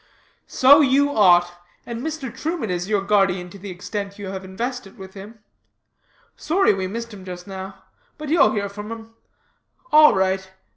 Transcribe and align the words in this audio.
"So 0.47 0.79
you 0.81 1.15
ought; 1.15 1.59
and 1.85 2.01
Mr. 2.01 2.35
Truman 2.35 2.71
is 2.71 2.89
your 2.89 3.03
guardian 3.03 3.51
to 3.51 3.59
the 3.59 3.69
extent 3.69 4.17
you 4.17 4.29
invested 4.33 4.97
with 4.97 5.13
him. 5.13 5.43
Sorry 6.35 6.73
we 6.73 6.87
missed 6.87 7.13
him 7.13 7.23
just 7.23 7.45
now. 7.45 7.83
But 8.17 8.29
you'll 8.29 8.53
hear 8.53 8.67
from 8.67 8.91
him. 8.91 9.13
All 9.91 10.15
right. 10.15 10.49